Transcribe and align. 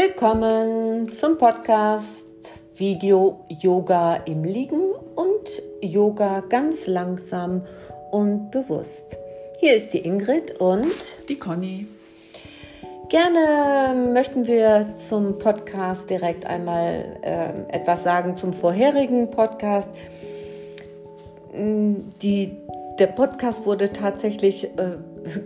Willkommen 0.00 1.10
zum 1.10 1.38
Podcast 1.38 2.24
Video 2.76 3.40
Yoga 3.48 4.14
im 4.26 4.44
Liegen 4.44 4.92
und 5.16 5.62
Yoga 5.80 6.38
ganz 6.48 6.86
langsam 6.86 7.62
und 8.12 8.52
bewusst. 8.52 9.16
Hier 9.58 9.74
ist 9.74 9.92
die 9.92 9.98
Ingrid 9.98 10.60
und 10.60 10.92
die 11.28 11.36
Conny. 11.36 11.88
Gerne 13.08 14.12
möchten 14.12 14.46
wir 14.46 14.94
zum 14.94 15.36
Podcast 15.36 16.08
direkt 16.08 16.46
einmal 16.46 17.18
äh, 17.22 17.76
etwas 17.76 18.04
sagen 18.04 18.36
zum 18.36 18.52
vorherigen 18.52 19.32
Podcast. 19.32 19.90
Die, 21.52 22.56
der 23.00 23.06
Podcast 23.08 23.66
wurde 23.66 23.92
tatsächlich 23.92 24.62
äh, 24.78 24.98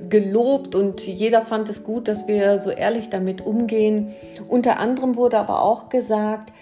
gelobt 0.08 0.74
und 0.74 1.06
jeder 1.06 1.42
fand 1.42 1.68
es 1.68 1.84
gut, 1.84 2.08
dass 2.08 2.28
wir 2.28 2.58
so 2.58 2.70
ehrlich 2.70 3.08
damit 3.08 3.44
umgehen. 3.44 4.12
Unter 4.48 4.78
anderem 4.78 5.16
wurde 5.16 5.38
aber 5.38 5.62
auch 5.62 5.88
gesagt, 5.88 6.52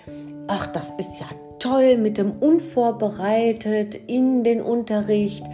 ach, 0.47 0.67
das 0.67 0.93
ist 0.99 1.21
ja 1.21 1.27
toll 1.59 1.97
mit 1.97 2.19
dem 2.19 2.33
Unvorbereitet 2.33 3.95
in 3.95 4.43
den 4.43 4.63
Unterricht. 4.63 5.45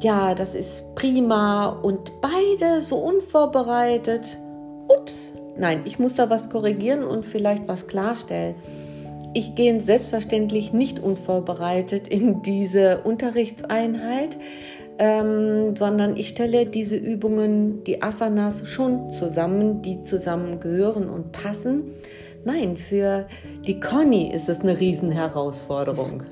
Ja, 0.00 0.34
das 0.34 0.54
ist 0.54 0.94
prima 0.94 1.68
und 1.68 2.12
beide 2.20 2.80
so 2.80 2.96
unvorbereitet. 2.96 4.38
Ups, 4.88 5.34
nein, 5.56 5.82
ich 5.84 5.98
muss 5.98 6.14
da 6.14 6.30
was 6.30 6.50
korrigieren 6.50 7.04
und 7.04 7.24
vielleicht 7.24 7.66
was 7.68 7.86
klarstellen. 7.86 8.54
Ich 9.34 9.54
gehe 9.54 9.80
selbstverständlich 9.80 10.72
nicht 10.72 10.98
unvorbereitet 11.00 12.08
in 12.08 12.42
diese 12.42 13.02
Unterrichtseinheit 13.02 14.38
ähm, 14.98 15.76
sondern 15.76 16.16
ich 16.16 16.28
stelle 16.28 16.66
diese 16.66 16.96
Übungen, 16.96 17.84
die 17.84 18.02
Asanas, 18.02 18.66
schon 18.68 19.10
zusammen, 19.12 19.82
die 19.82 20.02
zusammengehören 20.02 21.08
und 21.08 21.32
passen. 21.32 21.94
Nein, 22.44 22.76
für 22.76 23.26
die 23.66 23.80
Conny 23.80 24.32
ist 24.32 24.48
es 24.48 24.60
eine 24.60 24.78
Riesenherausforderung. 24.78 26.22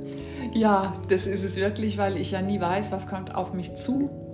Ja, 0.54 0.94
das 1.08 1.26
ist 1.26 1.44
es 1.44 1.56
wirklich, 1.56 1.98
weil 1.98 2.16
ich 2.16 2.30
ja 2.30 2.40
nie 2.40 2.60
weiß, 2.60 2.92
was 2.92 3.06
kommt 3.06 3.34
auf 3.34 3.52
mich 3.52 3.74
zu. 3.74 4.25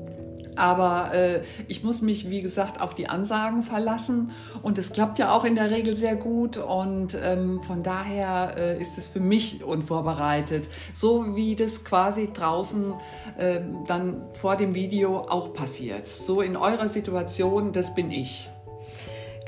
Aber 0.56 1.12
äh, 1.14 1.40
ich 1.68 1.82
muss 1.82 2.02
mich, 2.02 2.28
wie 2.28 2.42
gesagt, 2.42 2.80
auf 2.80 2.94
die 2.94 3.08
Ansagen 3.08 3.62
verlassen 3.62 4.30
und 4.62 4.78
es 4.78 4.92
klappt 4.92 5.18
ja 5.18 5.32
auch 5.32 5.44
in 5.44 5.54
der 5.54 5.70
Regel 5.70 5.96
sehr 5.96 6.16
gut 6.16 6.58
und 6.58 7.16
ähm, 7.22 7.60
von 7.62 7.82
daher 7.82 8.54
äh, 8.56 8.80
ist 8.80 8.98
es 8.98 9.08
für 9.08 9.20
mich 9.20 9.64
unvorbereitet, 9.64 10.68
so 10.94 11.34
wie 11.36 11.56
das 11.56 11.84
quasi 11.84 12.30
draußen 12.32 12.94
äh, 13.38 13.60
dann 13.86 14.22
vor 14.32 14.56
dem 14.56 14.74
Video 14.74 15.20
auch 15.20 15.52
passiert. 15.52 16.06
So 16.08 16.40
in 16.40 16.56
eurer 16.56 16.88
Situation, 16.88 17.72
das 17.72 17.94
bin 17.94 18.10
ich. 18.10 18.48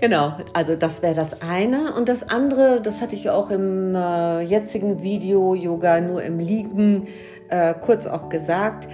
Genau, 0.01 0.37
also 0.53 0.75
das 0.77 1.03
wäre 1.03 1.15
das 1.15 1.41
eine. 1.41 1.95
Und 1.95 2.09
das 2.09 2.29
andere, 2.29 2.81
das 2.83 3.01
hatte 3.01 3.15
ich 3.15 3.31
auch 3.31 3.51
im 3.51 3.95
äh, 3.95 4.41
jetzigen 4.41 5.03
Video 5.03 5.55
Yoga 5.55 6.01
nur 6.01 6.23
im 6.23 6.39
Liegen 6.39 7.07
äh, 7.49 7.75
kurz 7.75 8.07
auch 8.07 8.29
gesagt 8.29 8.89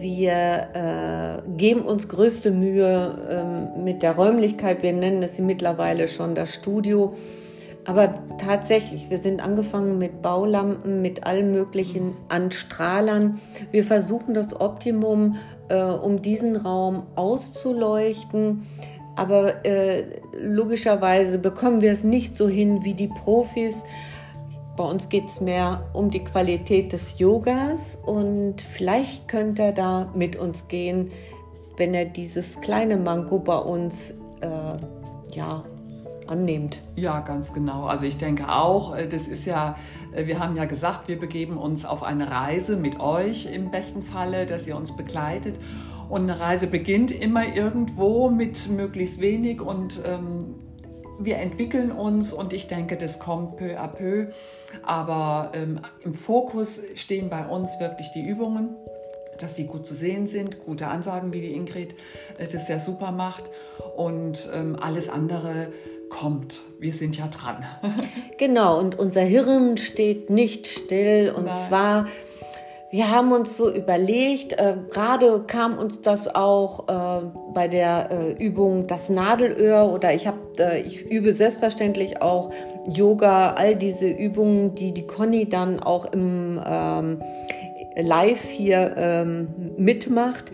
wir 0.00 1.42
äh, 1.42 1.50
geben 1.56 1.82
uns 1.82 2.08
größte 2.08 2.50
Mühe 2.50 3.18
ähm, 3.28 3.84
mit 3.84 4.02
der 4.02 4.16
Räumlichkeit. 4.16 4.82
Wir 4.82 4.92
nennen 4.92 5.22
es 5.22 5.38
mittlerweile 5.38 6.08
schon 6.08 6.34
das 6.34 6.54
Studio. 6.54 7.14
Aber 7.84 8.14
tatsächlich, 8.38 9.10
wir 9.10 9.18
sind 9.18 9.40
angefangen 9.40 9.98
mit 9.98 10.20
Baulampen, 10.20 11.02
mit 11.02 11.24
allen 11.24 11.52
möglichen 11.52 12.14
Anstrahlern. 12.28 13.40
Wir 13.70 13.84
versuchen 13.84 14.34
das 14.34 14.60
Optimum, 14.60 15.36
äh, 15.68 15.80
um 15.80 16.20
diesen 16.20 16.56
Raum 16.56 17.04
auszuleuchten. 17.14 18.62
Aber 19.14 19.64
äh, 19.64 20.04
logischerweise 20.38 21.38
bekommen 21.38 21.80
wir 21.80 21.92
es 21.92 22.02
nicht 22.02 22.36
so 22.36 22.48
hin 22.48 22.84
wie 22.84 22.94
die 22.94 23.08
Profis. 23.08 23.84
Bei 24.76 24.84
uns 24.84 25.08
geht 25.08 25.26
es 25.26 25.40
mehr 25.40 25.88
um 25.94 26.10
die 26.10 26.22
Qualität 26.22 26.92
des 26.92 27.18
Yogas 27.18 27.96
und 28.04 28.60
vielleicht 28.60 29.26
könnte 29.26 29.62
er 29.62 29.72
da 29.72 30.12
mit 30.14 30.36
uns 30.36 30.68
gehen, 30.68 31.10
wenn 31.78 31.94
er 31.94 32.04
dieses 32.04 32.60
kleine 32.60 32.98
Manko 32.98 33.38
bei 33.38 33.56
uns 33.56 34.10
äh, 34.42 35.34
ja, 35.34 35.62
annimmt. 36.26 36.80
Ja, 36.94 37.20
ganz 37.20 37.54
genau. 37.54 37.84
Also 37.84 38.04
ich 38.04 38.18
denke 38.18 38.48
auch, 38.50 38.94
äh, 38.94 39.06
das 39.06 39.26
ist 39.26 39.46
ja, 39.46 39.76
äh, 40.12 40.26
wir 40.26 40.40
haben 40.40 40.56
ja 40.56 40.66
gesagt, 40.66 41.08
wir 41.08 41.18
begeben 41.18 41.56
uns 41.56 41.86
auf 41.86 42.02
eine 42.02 42.30
Reise 42.30 42.76
mit 42.76 43.00
euch 43.00 43.46
im 43.52 43.70
besten 43.70 44.02
Falle, 44.02 44.44
dass 44.44 44.66
ihr 44.66 44.76
uns 44.76 44.94
begleitet. 44.94 45.56
Und 46.08 46.22
eine 46.22 46.38
Reise 46.38 46.66
beginnt 46.66 47.10
immer 47.10 47.54
irgendwo 47.54 48.30
mit 48.30 48.68
möglichst 48.68 49.20
wenig 49.20 49.60
und 49.60 50.00
ähm, 50.04 50.54
wir 51.18 51.36
entwickeln 51.38 51.90
uns 51.90 52.32
und 52.32 52.52
ich 52.52 52.68
denke, 52.68 52.96
das 52.96 53.18
kommt 53.18 53.56
peu 53.56 53.78
à 53.78 53.88
peu. 53.88 54.28
Aber 54.82 55.52
ähm, 55.54 55.80
im 56.02 56.14
Fokus 56.14 56.80
stehen 56.94 57.30
bei 57.30 57.46
uns 57.46 57.80
wirklich 57.80 58.10
die 58.12 58.26
Übungen, 58.26 58.76
dass 59.38 59.54
die 59.54 59.66
gut 59.66 59.86
zu 59.86 59.94
sehen 59.94 60.26
sind, 60.26 60.64
gute 60.64 60.88
Ansagen, 60.88 61.32
wie 61.32 61.40
die 61.40 61.54
Ingrid 61.54 61.94
äh, 62.38 62.46
das 62.46 62.66
sehr 62.66 62.80
super 62.80 63.12
macht. 63.12 63.44
Und 63.96 64.48
ähm, 64.52 64.76
alles 64.80 65.08
andere 65.08 65.68
kommt. 66.08 66.62
Wir 66.78 66.92
sind 66.92 67.16
ja 67.16 67.28
dran. 67.28 67.64
genau, 68.38 68.78
und 68.78 68.98
unser 68.98 69.22
Hirn 69.22 69.76
steht 69.76 70.30
nicht 70.30 70.66
still. 70.66 71.32
Und 71.36 71.46
Nein. 71.46 71.64
zwar 71.66 72.08
wir 72.96 73.10
haben 73.10 73.30
uns 73.32 73.58
so 73.58 73.70
überlegt, 73.70 74.54
äh, 74.54 74.74
gerade 74.90 75.44
kam 75.46 75.76
uns 75.76 76.00
das 76.00 76.34
auch 76.34 76.88
äh, 76.88 77.26
bei 77.52 77.68
der 77.68 78.08
äh, 78.10 78.32
Übung 78.42 78.86
das 78.86 79.10
Nadelöhr 79.10 79.92
oder 79.92 80.14
ich 80.14 80.26
habe, 80.26 80.38
äh, 80.58 80.80
ich 80.80 81.04
übe 81.04 81.34
selbstverständlich 81.34 82.22
auch 82.22 82.50
Yoga, 82.88 83.52
all 83.52 83.76
diese 83.76 84.08
Übungen, 84.08 84.74
die 84.74 84.92
die 84.92 85.06
Conny 85.06 85.46
dann 85.46 85.78
auch 85.78 86.10
im 86.10 86.58
ähm, 86.66 87.20
Live 87.98 88.48
hier 88.48 88.94
ähm, 88.96 89.48
mitmacht 89.76 90.50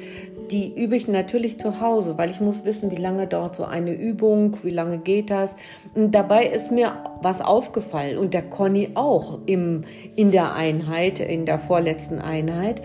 die 0.53 0.75
übe 0.75 0.95
ich 0.97 1.09
natürlich 1.09 1.59
zu 1.59 1.81
Hause, 1.81 2.19
weil 2.19 2.31
ich 2.31 2.41
muss 2.41 2.67
wissen, 2.67 2.91
wie 2.91 2.97
lange 2.97 3.27
dauert 3.27 3.57
so 3.57 3.65
eine 3.65 3.95
Übung, 3.95 4.57
wie 4.63 4.71
lange 4.71 4.99
geht 4.99 5.31
das. 5.31 5.57
Und 5.95 6.15
dabei 6.15 6.45
ist 6.45 6.71
mir 6.71 6.93
was 7.23 7.41
aufgefallen 7.41 8.19
und 8.19 8.35
der 8.35 8.43
Conny 8.43 8.91
auch 8.95 9.39
im, 9.47 9.85
in 10.15 10.31
der 10.31 10.55
Einheit, 10.55 11.21
in 11.21 11.47
der 11.47 11.59
vorletzten 11.59 12.19
Einheit. 12.19 12.83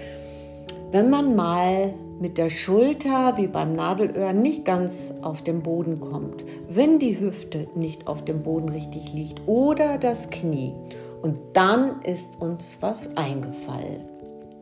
Wenn 0.91 1.09
man 1.09 1.35
mal 1.35 1.93
mit 2.21 2.37
der 2.37 2.49
Schulter 2.49 3.33
wie 3.35 3.47
beim 3.47 3.75
Nadelöhr 3.75 4.31
nicht 4.31 4.63
ganz 4.63 5.13
auf 5.21 5.43
den 5.43 5.61
Boden 5.61 5.99
kommt, 5.99 6.45
wenn 6.69 6.99
die 6.99 7.19
Hüfte 7.19 7.67
nicht 7.75 8.07
auf 8.07 8.23
dem 8.23 8.43
Boden 8.43 8.69
richtig 8.69 9.13
liegt 9.13 9.41
oder 9.45 9.97
das 9.97 10.29
Knie. 10.29 10.73
Und 11.21 11.37
dann 11.53 12.01
ist 12.03 12.39
uns 12.39 12.77
was 12.79 13.15
eingefallen. 13.17 14.16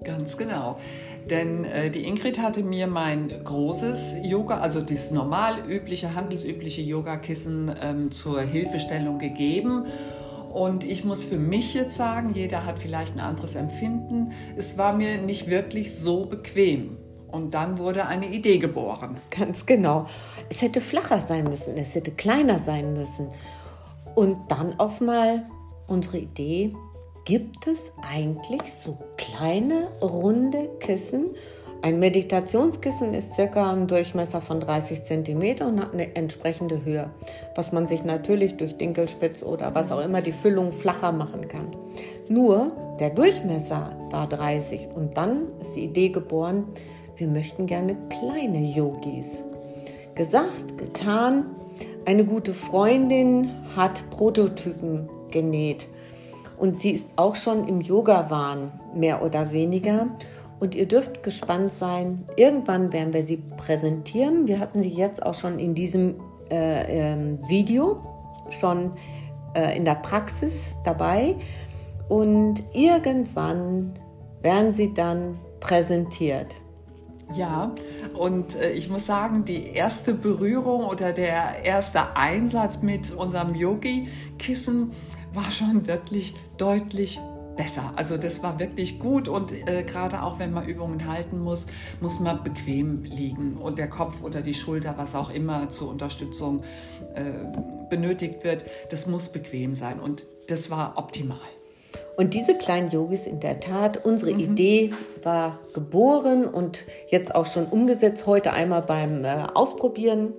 Ganz 0.05 0.37
genau. 0.37 0.77
Denn 1.29 1.65
äh, 1.65 1.89
die 1.89 2.05
Ingrid 2.05 2.39
hatte 2.39 2.63
mir 2.63 2.87
mein 2.87 3.29
großes 3.43 4.17
Yoga, 4.23 4.59
also 4.59 4.79
dieses 4.79 5.11
normal 5.11 5.67
übliche, 5.67 6.13
handelsübliche 6.13 6.81
Yogakissen 6.81 7.73
ähm, 7.81 8.11
zur 8.11 8.41
Hilfestellung 8.41 9.17
gegeben. 9.17 9.85
Und 10.53 10.83
ich 10.83 11.03
muss 11.03 11.25
für 11.25 11.37
mich 11.37 11.73
jetzt 11.73 11.97
sagen, 11.97 12.31
jeder 12.33 12.65
hat 12.65 12.79
vielleicht 12.79 13.15
ein 13.15 13.19
anderes 13.19 13.55
Empfinden. 13.55 14.31
Es 14.55 14.77
war 14.77 14.93
mir 14.93 15.17
nicht 15.17 15.49
wirklich 15.49 15.95
so 15.95 16.27
bequem. 16.27 16.97
Und 17.27 17.53
dann 17.53 17.79
wurde 17.79 18.05
eine 18.05 18.29
Idee 18.29 18.59
geboren. 18.59 19.17
Ganz 19.31 19.65
genau. 19.65 20.07
Es 20.49 20.61
hätte 20.61 20.79
flacher 20.79 21.19
sein 21.19 21.43
müssen, 21.43 21.75
es 21.75 21.95
hätte 21.95 22.11
kleiner 22.11 22.59
sein 22.59 22.93
müssen. 22.93 23.29
Und 24.13 24.49
dann 24.49 24.79
auf 24.79 25.01
mal 25.01 25.43
unsere 25.87 26.19
Idee, 26.19 26.73
gibt 27.25 27.65
es 27.65 27.91
eigentlich 28.07 28.71
so 28.71 28.99
kleine 29.17 29.89
runde 30.01 30.69
Kissen? 30.79 31.31
Ein 31.81 31.99
Meditationskissen 31.99 33.13
ist 33.13 33.33
circa 33.33 33.71
ein 33.71 33.87
Durchmesser 33.87 34.41
von 34.41 34.59
30 34.59 35.03
cm 35.03 35.67
und 35.67 35.81
hat 35.81 35.93
eine 35.93 36.15
entsprechende 36.15 36.85
Höhe, 36.85 37.09
was 37.55 37.71
man 37.71 37.87
sich 37.87 38.03
natürlich 38.03 38.57
durch 38.57 38.77
Dinkelspitz 38.77 39.43
oder 39.43 39.75
was 39.75 39.91
auch 39.91 40.03
immer 40.03 40.21
die 40.21 40.33
Füllung 40.33 40.71
flacher 40.71 41.11
machen 41.11 41.47
kann. 41.47 41.75
Nur 42.29 42.71
der 42.99 43.09
Durchmesser 43.09 43.95
war 44.11 44.27
30 44.29 44.89
und 44.95 45.17
dann 45.17 45.47
ist 45.59 45.75
die 45.75 45.83
Idee 45.83 46.09
geboren, 46.09 46.65
wir 47.17 47.27
möchten 47.27 47.65
gerne 47.65 47.97
kleine 48.09 48.61
Yogis. 48.61 49.43
Gesagt, 50.15 50.77
getan. 50.77 51.47
Eine 52.05 52.23
gute 52.23 52.53
Freundin 52.53 53.51
hat 53.75 54.07
Prototypen 54.11 55.09
genäht 55.31 55.87
und 56.57 56.75
sie 56.75 56.91
ist 56.91 57.17
auch 57.17 57.35
schon 57.35 57.67
im 57.67 57.81
Yoga-Wahn, 57.81 58.79
mehr 58.93 59.23
oder 59.23 59.51
weniger. 59.51 60.07
Und 60.59 60.73
ihr 60.73 60.87
dürft 60.87 61.21
gespannt 61.21 61.69
sein. 61.69 62.23
Irgendwann 62.37 62.93
werden 62.93 63.13
wir 63.13 63.23
sie 63.23 63.37
präsentieren. 63.57 64.47
Wir 64.47 64.59
hatten 64.59 64.81
sie 64.81 64.89
jetzt 64.89 65.21
auch 65.21 65.33
schon 65.33 65.59
in 65.59 65.75
diesem 65.75 66.15
äh, 66.49 67.13
äh, 67.13 67.37
Video, 67.47 68.01
schon 68.51 68.91
äh, 69.53 69.75
in 69.75 69.83
der 69.83 69.95
Praxis 69.95 70.75
dabei. 70.85 71.35
Und 72.07 72.63
irgendwann 72.73 73.99
werden 74.41 74.71
sie 74.71 74.93
dann 74.93 75.37
präsentiert. 75.59 76.55
Ja, 77.33 77.73
und 78.13 78.55
äh, 78.55 78.71
ich 78.71 78.89
muss 78.89 79.07
sagen, 79.07 79.45
die 79.45 79.65
erste 79.65 80.13
Berührung 80.13 80.85
oder 80.85 81.11
der 81.11 81.65
erste 81.65 82.15
Einsatz 82.15 82.81
mit 82.81 83.11
unserem 83.11 83.55
Yogi-Kissen 83.55 84.91
war 85.35 85.51
schon 85.51 85.87
wirklich 85.87 86.33
deutlich 86.57 87.19
besser. 87.55 87.93
Also 87.95 88.17
das 88.17 88.43
war 88.43 88.59
wirklich 88.59 88.99
gut 88.99 89.27
und 89.27 89.51
äh, 89.51 89.83
gerade 89.83 90.23
auch 90.23 90.39
wenn 90.39 90.51
man 90.51 90.67
Übungen 90.67 91.07
halten 91.07 91.39
muss, 91.39 91.67
muss 92.01 92.19
man 92.19 92.43
bequem 92.43 93.03
liegen 93.03 93.57
und 93.57 93.77
der 93.77 93.89
Kopf 93.89 94.21
oder 94.21 94.41
die 94.41 94.53
Schulter, 94.53 94.95
was 94.97 95.15
auch 95.15 95.29
immer 95.29 95.69
zur 95.69 95.89
Unterstützung 95.89 96.63
äh, 97.13 97.31
benötigt 97.89 98.43
wird, 98.43 98.65
das 98.91 99.07
muss 99.07 99.29
bequem 99.29 99.75
sein 99.75 99.99
und 99.99 100.25
das 100.47 100.69
war 100.69 100.97
optimal. 100.97 101.37
Und 102.17 102.33
diese 102.33 102.57
kleinen 102.57 102.89
Yogis 102.91 103.27
in 103.27 103.39
der 103.39 103.59
Tat, 103.59 104.05
unsere 104.05 104.33
mhm. 104.33 104.39
Idee 104.39 104.93
war 105.23 105.59
geboren 105.73 106.45
und 106.45 106.85
jetzt 107.09 107.33
auch 107.33 107.45
schon 107.45 107.65
umgesetzt, 107.65 108.25
heute 108.25 108.53
einmal 108.53 108.81
beim 108.81 109.23
äh, 109.25 109.47
Ausprobieren. 109.53 110.33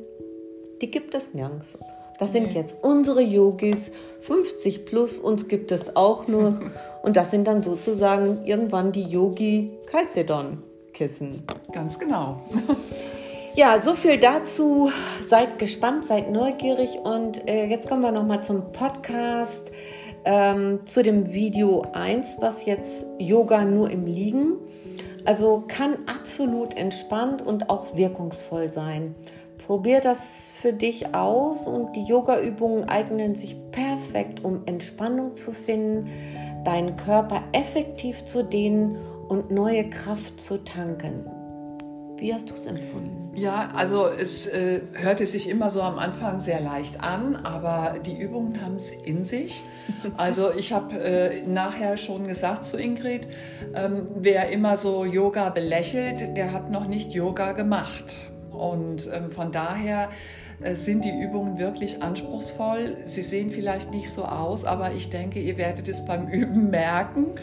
Die 0.80 0.90
gibt 0.90 1.14
es 1.14 1.34
nirgends. 1.34 1.78
Das 2.18 2.32
sind 2.32 2.54
jetzt 2.54 2.76
unsere 2.82 3.20
Yogis, 3.20 3.92
50 4.22 4.86
plus, 4.86 5.18
uns 5.18 5.48
gibt 5.48 5.70
es 5.72 5.96
auch 5.96 6.28
nur. 6.28 6.60
Und 7.02 7.16
das 7.16 7.30
sind 7.30 7.46
dann 7.46 7.62
sozusagen 7.62 8.44
irgendwann 8.44 8.90
die 8.90 9.04
Yogi 9.04 9.78
Chalcedon 9.90 10.62
Kissen. 10.92 11.44
Ganz 11.72 11.98
genau. 11.98 12.40
Ja, 13.56 13.80
so 13.80 13.94
viel 13.94 14.18
dazu. 14.18 14.90
Seid 15.26 15.58
gespannt, 15.58 16.04
seid 16.04 16.30
neugierig 16.30 16.98
und 17.02 17.48
äh, 17.48 17.64
jetzt 17.64 17.88
kommen 17.88 18.02
wir 18.02 18.12
noch 18.12 18.26
mal 18.26 18.42
zum 18.42 18.70
Podcast, 18.70 19.70
ähm, 20.26 20.80
zu 20.84 21.02
dem 21.02 21.32
Video 21.32 21.86
1, 21.94 22.36
was 22.40 22.66
jetzt 22.66 23.06
Yoga 23.18 23.64
nur 23.64 23.90
im 23.90 24.04
Liegen. 24.04 24.58
Also 25.24 25.64
kann 25.66 25.96
absolut 26.04 26.76
entspannt 26.76 27.40
und 27.40 27.70
auch 27.70 27.96
wirkungsvoll 27.96 28.68
sein. 28.68 29.14
Probier 29.66 30.00
das 30.00 30.52
für 30.60 30.72
dich 30.72 31.12
aus 31.12 31.66
und 31.66 31.96
die 31.96 32.04
Yoga-Übungen 32.04 32.88
eignen 32.88 33.34
sich 33.34 33.56
perfekt, 33.72 34.44
um 34.44 34.64
Entspannung 34.64 35.34
zu 35.34 35.50
finden, 35.50 36.08
deinen 36.64 36.96
Körper 36.96 37.42
effektiv 37.50 38.24
zu 38.24 38.44
dehnen 38.44 38.96
und 39.28 39.50
neue 39.50 39.90
Kraft 39.90 40.40
zu 40.40 40.62
tanken. 40.62 41.26
Wie 42.16 42.32
hast 42.32 42.48
du 42.48 42.54
es 42.54 42.68
empfunden? 42.68 43.32
Ja, 43.34 43.70
also 43.74 44.06
es 44.06 44.46
äh, 44.46 44.82
hörte 44.92 45.26
sich 45.26 45.48
immer 45.48 45.68
so 45.68 45.82
am 45.82 45.98
Anfang 45.98 46.38
sehr 46.38 46.60
leicht 46.60 47.00
an, 47.00 47.34
aber 47.34 47.98
die 47.98 48.16
Übungen 48.16 48.62
haben 48.62 48.76
es 48.76 48.92
in 48.92 49.24
sich. 49.24 49.64
Also 50.16 50.52
ich 50.56 50.72
habe 50.72 50.96
äh, 50.96 51.42
nachher 51.42 51.96
schon 51.96 52.28
gesagt 52.28 52.64
zu 52.64 52.78
Ingrid, 52.78 53.26
ähm, 53.74 54.06
wer 54.14 54.48
immer 54.50 54.76
so 54.76 55.04
Yoga 55.04 55.50
belächelt, 55.50 56.36
der 56.36 56.52
hat 56.52 56.70
noch 56.70 56.86
nicht 56.86 57.12
Yoga 57.12 57.50
gemacht. 57.50 58.28
Und 58.56 59.08
ähm, 59.12 59.30
von 59.30 59.52
daher 59.52 60.08
äh, 60.60 60.74
sind 60.74 61.04
die 61.04 61.10
Übungen 61.10 61.58
wirklich 61.58 62.02
anspruchsvoll. 62.02 62.96
Sie 63.06 63.22
sehen 63.22 63.50
vielleicht 63.50 63.90
nicht 63.90 64.12
so 64.12 64.24
aus, 64.24 64.64
aber 64.64 64.92
ich 64.92 65.10
denke, 65.10 65.40
ihr 65.40 65.58
werdet 65.58 65.88
es 65.88 66.04
beim 66.04 66.28
Üben 66.32 66.70
merken. 66.70 67.34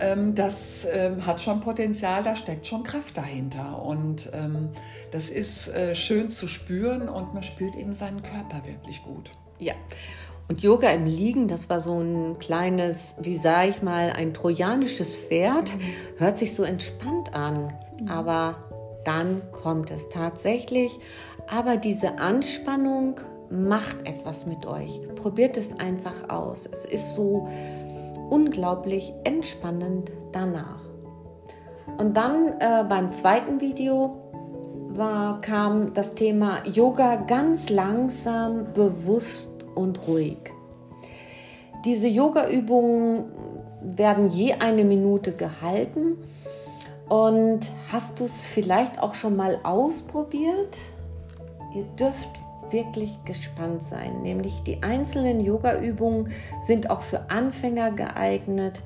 Ähm, 0.00 0.34
das 0.34 0.86
ähm, 0.90 1.26
hat 1.26 1.40
schon 1.40 1.60
Potenzial, 1.60 2.22
da 2.22 2.36
steckt 2.36 2.66
schon 2.66 2.84
Kraft 2.84 3.16
dahinter. 3.16 3.82
Und 3.82 4.30
ähm, 4.32 4.70
das 5.10 5.30
ist 5.30 5.68
äh, 5.68 5.94
schön 5.94 6.28
zu 6.28 6.46
spüren 6.46 7.08
und 7.08 7.34
man 7.34 7.42
spürt 7.42 7.74
eben 7.74 7.94
seinen 7.94 8.22
Körper 8.22 8.62
wirklich 8.64 9.02
gut. 9.02 9.30
Ja. 9.58 9.74
Und 10.48 10.62
Yoga 10.62 10.90
im 10.90 11.04
Liegen, 11.04 11.46
das 11.46 11.68
war 11.68 11.80
so 11.80 12.00
ein 12.00 12.38
kleines, 12.38 13.16
wie 13.20 13.36
sage 13.36 13.68
ich 13.68 13.82
mal, 13.82 14.12
ein 14.12 14.32
trojanisches 14.32 15.14
Pferd. 15.14 15.74
Mhm. 15.74 15.80
Hört 16.18 16.38
sich 16.38 16.54
so 16.54 16.62
entspannt 16.62 17.34
an, 17.34 17.74
mhm. 18.00 18.08
aber 18.08 18.67
dann 19.04 19.42
kommt 19.52 19.90
es 19.90 20.08
tatsächlich. 20.08 20.98
Aber 21.50 21.76
diese 21.76 22.18
Anspannung 22.18 23.16
macht 23.50 24.06
etwas 24.06 24.46
mit 24.46 24.66
euch. 24.66 25.00
Probiert 25.16 25.56
es 25.56 25.78
einfach 25.78 26.28
aus. 26.28 26.68
Es 26.70 26.84
ist 26.84 27.14
so 27.14 27.48
unglaublich 28.30 29.12
entspannend 29.24 30.12
danach. 30.32 30.82
Und 31.96 32.16
dann 32.16 32.54
äh, 32.60 32.84
beim 32.88 33.10
zweiten 33.10 33.60
Video 33.60 34.28
war, 34.88 35.40
kam 35.40 35.94
das 35.94 36.14
Thema 36.14 36.66
Yoga 36.66 37.16
ganz 37.16 37.70
langsam, 37.70 38.72
bewusst 38.74 39.64
und 39.74 40.06
ruhig. 40.06 40.38
Diese 41.84 42.08
Yoga-Übungen 42.08 43.24
werden 43.80 44.28
je 44.28 44.54
eine 44.54 44.84
Minute 44.84 45.32
gehalten 45.32 46.18
und 47.08 47.60
hast 47.90 48.20
du 48.20 48.24
es 48.24 48.44
vielleicht 48.44 49.00
auch 49.00 49.14
schon 49.14 49.36
mal 49.36 49.58
ausprobiert? 49.62 50.78
Ihr 51.74 51.84
dürft 51.98 52.28
wirklich 52.70 53.18
gespannt 53.24 53.82
sein, 53.82 54.22
nämlich 54.22 54.62
die 54.62 54.82
einzelnen 54.82 55.40
Yoga-Übungen 55.40 56.30
sind 56.60 56.90
auch 56.90 57.02
für 57.02 57.30
Anfänger 57.30 57.92
geeignet. 57.92 58.82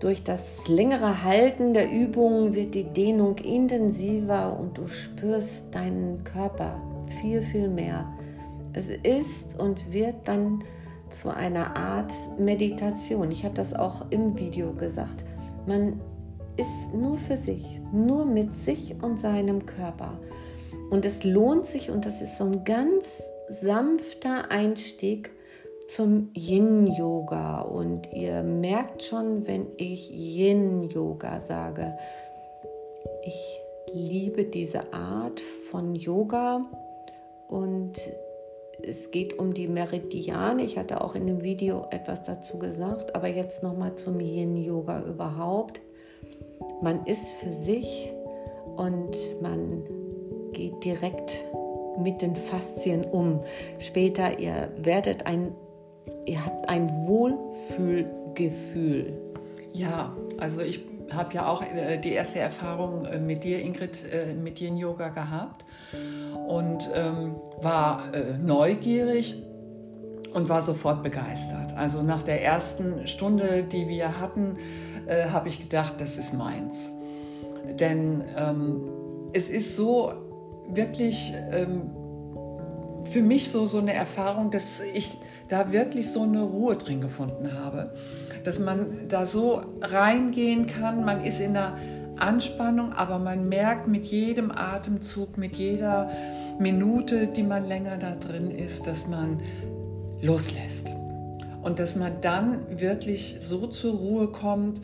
Durch 0.00 0.24
das 0.24 0.68
längere 0.68 1.22
Halten 1.22 1.74
der 1.74 1.90
Übungen 1.90 2.54
wird 2.54 2.74
die 2.74 2.84
Dehnung 2.84 3.36
intensiver 3.38 4.58
und 4.58 4.76
du 4.76 4.86
spürst 4.86 5.74
deinen 5.74 6.24
Körper 6.24 6.80
viel, 7.20 7.42
viel 7.42 7.68
mehr. 7.68 8.06
Es 8.72 8.88
ist 8.90 9.58
und 9.58 9.92
wird 9.92 10.16
dann 10.26 10.64
zu 11.08 11.34
einer 11.34 11.76
Art 11.76 12.12
Meditation. 12.38 13.30
Ich 13.30 13.44
habe 13.44 13.54
das 13.54 13.72
auch 13.72 14.06
im 14.10 14.36
Video 14.38 14.72
gesagt. 14.72 15.24
Man 15.66 16.00
ist 16.56 16.94
nur 16.94 17.16
für 17.16 17.36
sich, 17.36 17.80
nur 17.92 18.24
mit 18.24 18.54
sich 18.54 18.94
und 19.02 19.18
seinem 19.18 19.66
Körper. 19.66 20.20
Und 20.90 21.04
es 21.04 21.24
lohnt 21.24 21.66
sich 21.66 21.90
und 21.90 22.06
das 22.06 22.22
ist 22.22 22.36
so 22.36 22.44
ein 22.44 22.64
ganz 22.64 23.22
sanfter 23.48 24.50
Einstieg 24.50 25.30
zum 25.88 26.30
Yin-Yoga. 26.34 27.62
Und 27.62 28.12
ihr 28.12 28.42
merkt 28.42 29.02
schon, 29.02 29.46
wenn 29.46 29.66
ich 29.76 30.10
Yin-Yoga 30.10 31.40
sage, 31.40 31.96
ich 33.24 33.60
liebe 33.92 34.44
diese 34.44 34.92
Art 34.92 35.40
von 35.40 35.94
Yoga 35.94 36.66
und 37.48 37.98
es 38.82 39.10
geht 39.10 39.38
um 39.38 39.54
die 39.54 39.68
Meridiane. 39.68 40.62
Ich 40.62 40.76
hatte 40.76 41.00
auch 41.00 41.14
in 41.14 41.26
dem 41.26 41.42
Video 41.42 41.86
etwas 41.90 42.22
dazu 42.22 42.58
gesagt, 42.58 43.14
aber 43.14 43.28
jetzt 43.28 43.62
nochmal 43.62 43.94
zum 43.94 44.20
Yin-Yoga 44.20 45.04
überhaupt 45.04 45.80
man 46.82 47.06
ist 47.06 47.34
für 47.34 47.52
sich 47.52 48.12
und 48.76 49.16
man 49.40 49.84
geht 50.52 50.84
direkt 50.84 51.44
mit 51.98 52.22
den 52.22 52.36
Faszien 52.36 53.04
um. 53.04 53.42
Später, 53.78 54.38
ihr 54.38 54.70
werdet 54.78 55.26
ein, 55.26 55.52
ihr 56.26 56.44
habt 56.44 56.68
ein 56.68 56.88
Wohlfühlgefühl. 57.06 59.18
Ja, 59.72 60.14
also 60.38 60.60
ich 60.60 60.80
habe 61.12 61.34
ja 61.34 61.48
auch 61.48 61.62
äh, 61.62 61.98
die 61.98 62.12
erste 62.12 62.38
Erfahrung 62.38 63.04
äh, 63.04 63.18
mit 63.18 63.42
dir, 63.44 63.60
Ingrid, 63.60 64.04
äh, 64.10 64.32
mit 64.34 64.58
Yin 64.60 64.76
Yoga 64.76 65.10
gehabt 65.10 65.64
und 66.48 66.88
ähm, 66.94 67.36
war 67.60 68.02
neugierig 68.42 69.36
und 70.34 70.48
war 70.48 70.62
sofort 70.62 71.02
begeistert. 71.02 71.74
Also 71.76 72.02
nach 72.02 72.22
der 72.22 72.42
ersten 72.42 73.06
Stunde, 73.06 73.64
die 73.64 73.88
wir 73.88 74.20
hatten, 74.20 74.58
äh, 75.06 75.26
habe 75.30 75.48
ich 75.48 75.60
gedacht, 75.60 75.94
das 75.98 76.18
ist 76.18 76.34
meins. 76.34 76.90
Denn 77.78 78.24
ähm, 78.36 78.82
es 79.32 79.48
ist 79.48 79.76
so 79.76 80.12
wirklich 80.68 81.32
ähm, 81.52 81.90
für 83.04 83.22
mich 83.22 83.50
so, 83.50 83.66
so 83.66 83.78
eine 83.78 83.94
Erfahrung, 83.94 84.50
dass 84.50 84.80
ich 84.92 85.16
da 85.48 85.72
wirklich 85.72 86.10
so 86.10 86.22
eine 86.22 86.42
Ruhe 86.42 86.76
drin 86.76 87.00
gefunden 87.00 87.52
habe. 87.52 87.94
Dass 88.42 88.58
man 88.58 89.08
da 89.08 89.26
so 89.26 89.62
reingehen 89.80 90.66
kann, 90.66 91.04
man 91.04 91.22
ist 91.24 91.40
in 91.40 91.54
der 91.54 91.76
Anspannung, 92.16 92.92
aber 92.92 93.18
man 93.18 93.48
merkt 93.48 93.88
mit 93.88 94.06
jedem 94.06 94.50
Atemzug, 94.50 95.38
mit 95.38 95.56
jeder 95.56 96.10
Minute, 96.58 97.26
die 97.26 97.42
man 97.42 97.66
länger 97.66 97.98
da 97.98 98.14
drin 98.14 98.50
ist, 98.50 98.86
dass 98.86 99.06
man 99.06 99.40
loslässt. 100.20 100.94
Und 101.62 101.78
dass 101.78 101.96
man 101.96 102.20
dann 102.20 102.78
wirklich 102.80 103.38
so 103.40 103.66
zur 103.66 103.94
Ruhe 103.94 104.28
kommt, 104.28 104.82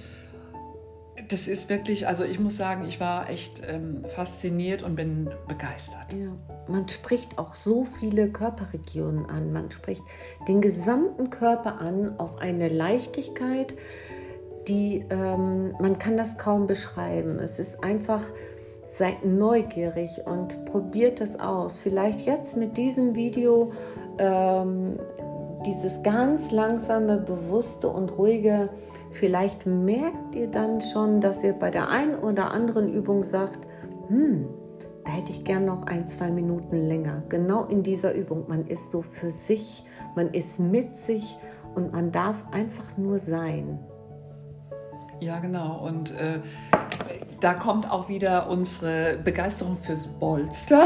das 1.29 1.47
ist 1.47 1.69
wirklich, 1.69 2.07
also 2.09 2.25
ich 2.25 2.41
muss 2.41 2.57
sagen, 2.57 2.85
ich 2.87 2.99
war 3.01 3.29
echt 3.29 3.63
ähm, 3.67 4.05
fasziniert 4.05 4.83
und 4.83 4.97
bin 4.97 5.31
begeistert. 5.47 6.13
Ja, 6.13 6.33
man 6.67 6.89
spricht 6.89 7.39
auch 7.39 7.55
so 7.55 7.85
viele 7.85 8.31
Körperregionen 8.31 9.27
an. 9.27 9.53
Man 9.53 9.71
spricht 9.71 10.03
den 10.49 10.61
gesamten 10.61 11.31
Körper 11.31 11.81
an 11.81 12.19
auf 12.19 12.39
eine 12.39 12.69
Leichtigkeit, 12.69 13.75
die 14.69 15.05
ähm, 15.11 15.75
man 15.81 15.99
kann 15.99 16.17
das 16.17 16.39
kaum 16.39 16.67
beschreiben. 16.67 17.39
Es 17.39 17.59
ist 17.59 17.83
einfach, 17.85 18.23
seid 18.87 19.25
neugierig 19.25 20.23
und 20.25 20.65
probiert 20.65 21.21
es 21.21 21.39
aus. 21.39 21.79
Vielleicht 21.79 22.21
jetzt 22.21 22.57
mit 22.57 22.77
diesem 22.77 23.15
Video 23.15 23.73
ähm, 24.21 24.99
dieses 25.67 26.03
ganz 26.03 26.51
langsame, 26.51 27.19
bewusste 27.19 27.89
und 27.89 28.17
ruhige, 28.17 28.69
vielleicht 29.13 29.67
merkt 29.67 30.35
ihr 30.35 30.49
dann 30.49 30.81
schon, 30.81 31.21
dass 31.21 31.43
ihr 31.43 31.55
bei 31.55 31.71
der 31.71 31.89
einen 31.89 32.15
oder 32.17 32.51
anderen 32.53 32.93
Übung 32.93 33.23
sagt, 33.23 33.59
hm, 34.09 34.47
da 35.05 35.13
hätte 35.13 35.31
ich 35.31 35.45
gern 35.45 35.65
noch 35.65 35.87
ein, 35.87 36.07
zwei 36.09 36.31
Minuten 36.31 36.77
länger. 36.77 37.23
Genau 37.29 37.65
in 37.65 37.83
dieser 37.83 38.15
Übung. 38.15 38.45
Man 38.49 38.67
ist 38.67 38.93
so 38.93 39.03
für 39.03 39.31
sich, 39.31 39.85
man 40.15 40.29
ist 40.29 40.61
mit 40.61 40.97
sich 40.97 41.39
und 41.75 41.93
man 41.93 42.13
darf 42.13 42.45
einfach 42.53 42.97
nur 42.97 43.19
sein. 43.19 43.79
Ja, 45.21 45.39
genau. 45.39 45.87
Und 45.87 46.13
äh, 46.13 46.41
da 47.41 47.55
kommt 47.55 47.91
auch 47.91 48.09
wieder 48.09 48.51
unsere 48.51 49.19
Begeisterung 49.25 49.77
fürs 49.77 50.07
Bolster. 50.07 50.83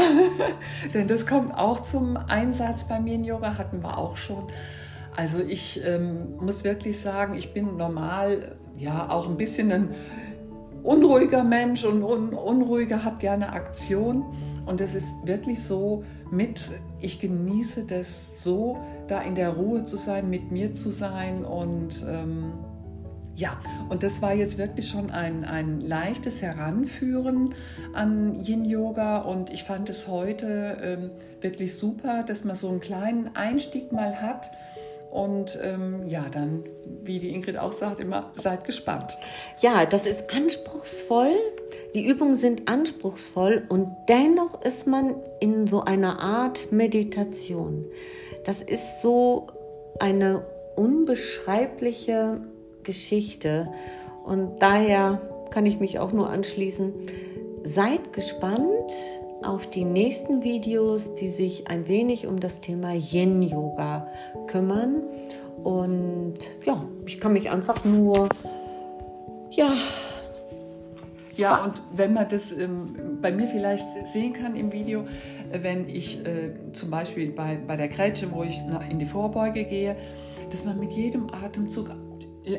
Denn 0.93 1.07
das 1.07 1.27
kommt 1.27 1.53
auch 1.53 1.81
zum 1.81 2.17
Einsatz 2.17 2.85
bei 2.85 2.99
mir 2.99 3.15
in 3.15 3.25
Yoga, 3.25 3.57
hatten 3.57 3.83
wir 3.83 3.97
auch 3.97 4.17
schon. 4.17 4.43
Also 5.15 5.39
ich 5.39 5.81
ähm, 5.85 6.37
muss 6.39 6.63
wirklich 6.63 6.99
sagen, 6.99 7.35
ich 7.35 7.53
bin 7.53 7.77
normal 7.77 8.55
ja 8.77 9.09
auch 9.09 9.27
ein 9.27 9.37
bisschen 9.37 9.71
ein 9.71 9.89
unruhiger 10.83 11.43
Mensch 11.43 11.83
und 11.83 12.03
un 12.03 12.33
unruhiger, 12.33 13.03
habe 13.03 13.17
gerne 13.17 13.53
Aktion. 13.53 14.23
Und 14.65 14.81
es 14.81 14.95
ist 14.95 15.09
wirklich 15.23 15.63
so 15.63 16.03
mit, 16.31 16.59
ich 16.99 17.19
genieße 17.19 17.83
das 17.83 18.43
so, 18.43 18.77
da 19.07 19.21
in 19.21 19.35
der 19.35 19.49
Ruhe 19.49 19.85
zu 19.85 19.95
sein, 19.95 20.29
mit 20.29 20.51
mir 20.51 20.73
zu 20.73 20.91
sein. 20.91 21.45
Und 21.45 22.03
ähm, 22.07 22.53
ja, 23.35 23.59
und 23.89 24.03
das 24.03 24.21
war 24.21 24.33
jetzt 24.33 24.57
wirklich 24.57 24.87
schon 24.87 25.11
ein, 25.11 25.43
ein 25.43 25.81
leichtes 25.81 26.41
Heranführen 26.41 27.53
an 27.93 28.39
Yin-Yoga. 28.39 29.19
Und 29.19 29.51
ich 29.51 29.63
fand 29.63 29.89
es 29.89 30.07
heute 30.07 30.77
ähm, 30.81 31.11
wirklich 31.41 31.75
super, 31.75 32.23
dass 32.23 32.43
man 32.43 32.55
so 32.55 32.69
einen 32.69 32.79
kleinen 32.79 33.35
Einstieg 33.35 33.91
mal 33.91 34.21
hat 34.21 34.51
und 35.15 35.57
ähm, 35.63 36.03
ja, 36.05 36.25
dann, 36.29 36.65
wie 37.03 37.19
die 37.19 37.29
Ingrid 37.29 37.57
auch 37.57 37.71
sagt, 37.71 38.01
immer 38.01 38.33
seid 38.35 38.65
gespannt. 38.65 39.15
Ja, 39.61 39.85
das 39.85 40.05
ist 40.05 40.29
anspruchsvoll. 40.33 41.31
Die 41.93 42.05
Übungen 42.05 42.35
sind 42.35 42.67
anspruchsvoll 42.67 43.63
und 43.69 43.87
dennoch 44.09 44.61
ist 44.63 44.87
man 44.87 45.15
in 45.39 45.67
so 45.67 45.81
einer 45.81 46.19
Art 46.19 46.69
Meditation. 46.73 47.85
Das 48.43 48.61
ist 48.61 49.01
so 49.01 49.47
eine 49.99 50.45
unbeschreibliche 50.75 52.41
Geschichte 52.85 53.67
und 54.23 54.59
daher 54.59 55.21
kann 55.51 55.65
ich 55.65 55.79
mich 55.79 55.99
auch 55.99 56.11
nur 56.11 56.29
anschließen. 56.29 56.93
Seid 57.63 58.13
gespannt 58.13 58.91
auf 59.43 59.69
die 59.69 59.85
nächsten 59.85 60.43
Videos, 60.43 61.13
die 61.15 61.29
sich 61.29 61.67
ein 61.67 61.87
wenig 61.87 62.27
um 62.27 62.39
das 62.39 62.61
Thema 62.61 62.93
Yin-Yoga 62.93 64.07
kümmern. 64.47 65.03
Und 65.63 66.35
ja, 66.65 66.83
ich 67.05 67.19
kann 67.19 67.33
mich 67.33 67.49
einfach 67.49 67.83
nur, 67.85 68.29
ja. 69.51 69.71
Ja, 71.37 71.65
und 71.65 71.81
wenn 71.93 72.13
man 72.13 72.29
das 72.29 72.51
ähm, 72.51 73.19
bei 73.21 73.31
mir 73.31 73.47
vielleicht 73.47 73.85
sehen 74.07 74.33
kann 74.33 74.55
im 74.55 74.71
Video, 74.71 75.03
wenn 75.51 75.87
ich 75.89 76.25
äh, 76.25 76.51
zum 76.71 76.89
Beispiel 76.89 77.31
bei, 77.31 77.57
bei 77.67 77.75
der 77.75 77.89
Grätsche, 77.89 78.31
wo 78.31 78.43
ich 78.43 78.61
in 78.89 78.99
die 78.99 79.05
Vorbeuge 79.05 79.65
gehe, 79.65 79.97
dass 80.49 80.63
man 80.63 80.79
mit 80.79 80.93
jedem 80.93 81.27
Atemzug 81.33 81.89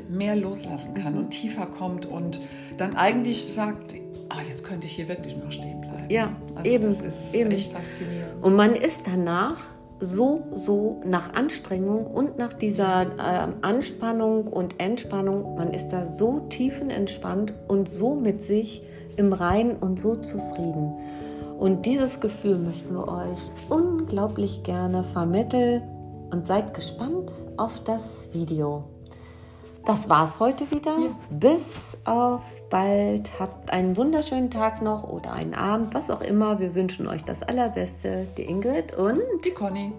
mehr 0.09 0.37
loslassen 0.37 0.95
kann 0.95 1.17
und 1.17 1.31
tiefer 1.31 1.67
kommt 1.67 2.07
und 2.07 2.41
dann 2.79 2.97
eigentlich 2.97 3.53
sagt, 3.53 3.95
oh, 3.95 4.41
jetzt 4.47 4.65
könnte 4.65 4.87
ich 4.87 4.95
hier 4.95 5.09
wirklich 5.09 5.37
noch 5.37 5.53
stehen 5.53 5.81
bleiben. 5.81 6.11
Ja, 6.11 6.35
also 6.55 6.71
eben. 6.71 6.85
Das 6.85 7.01
ist 7.01 7.35
eben. 7.35 7.51
echt 7.51 7.73
faszinierend. 7.73 8.43
Und 8.43 8.57
man 8.57 8.75
ist 8.75 9.03
danach 9.07 9.59
so, 9.99 10.47
so 10.53 11.01
nach 11.05 11.35
Anstrengung 11.35 12.07
und 12.07 12.39
nach 12.39 12.53
dieser 12.53 13.03
äh, 13.03 13.49
Anspannung 13.63 14.47
und 14.47 14.79
Entspannung, 14.79 15.57
man 15.57 15.73
ist 15.73 15.89
da 15.89 16.07
so 16.07 16.41
tiefenentspannt 16.51 17.55
und 17.69 17.89
so 17.89 18.15
mit 18.15 18.43
sich 18.43 18.83
im 19.17 19.33
Reinen 19.33 19.77
und 19.77 19.99
so 19.99 20.15
zufrieden. 20.17 20.93
Und 21.59 21.87
dieses 21.87 22.21
Gefühl 22.21 22.59
möchten 22.59 22.95
wir 22.95 23.09
euch 23.09 23.41
unglaublich 23.71 24.63
gerne 24.63 25.05
vermitteln 25.05 25.83
und 26.31 26.47
seid 26.47 26.75
gespannt 26.75 27.33
auf 27.57 27.83
das 27.85 28.29
Video. 28.35 28.85
Das 29.87 30.09
war's 30.09 30.41
heute 30.41 30.69
wieder. 30.73 30.99
Ja. 30.99 31.17
Bis 31.31 31.97
auf 32.05 32.43
bald. 32.71 33.31
Habt 33.39 33.73
einen 33.73 33.97
wunderschönen 33.97 34.51
Tag 34.51 34.83
noch 34.83 35.05
oder 35.05 35.33
einen 35.33 35.55
Abend, 35.55 35.95
was 35.95 36.11
auch 36.11 36.23
immer. 36.23 36.59
Wir 36.59 36.75
wünschen 36.75 37.07
euch 37.07 37.23
das 37.23 37.45
Allerbeste. 37.45 38.27
Die 38.37 38.43
Ingrid 38.43 38.99
und 38.99 39.21
die 39.45 39.53
Conny. 39.53 39.93